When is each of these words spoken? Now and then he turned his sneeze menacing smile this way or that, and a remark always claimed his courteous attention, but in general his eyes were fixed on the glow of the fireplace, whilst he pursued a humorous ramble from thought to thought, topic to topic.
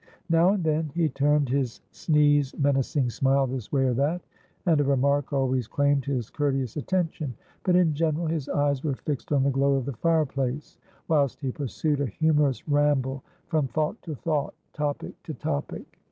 Now 0.31 0.53
and 0.53 0.63
then 0.63 0.91
he 0.95 1.09
turned 1.09 1.47
his 1.49 1.79
sneeze 1.91 2.57
menacing 2.57 3.11
smile 3.11 3.45
this 3.45 3.71
way 3.71 3.83
or 3.85 3.93
that, 3.93 4.19
and 4.65 4.81
a 4.81 4.83
remark 4.83 5.31
always 5.31 5.67
claimed 5.67 6.05
his 6.05 6.31
courteous 6.31 6.75
attention, 6.75 7.35
but 7.63 7.75
in 7.75 7.93
general 7.93 8.25
his 8.25 8.49
eyes 8.49 8.83
were 8.83 8.95
fixed 8.95 9.31
on 9.31 9.43
the 9.43 9.51
glow 9.51 9.75
of 9.75 9.85
the 9.85 9.93
fireplace, 9.93 10.79
whilst 11.07 11.39
he 11.39 11.51
pursued 11.51 12.01
a 12.01 12.07
humorous 12.07 12.67
ramble 12.67 13.21
from 13.45 13.67
thought 13.67 14.01
to 14.01 14.15
thought, 14.15 14.55
topic 14.73 15.21
to 15.21 15.35
topic. 15.35 15.99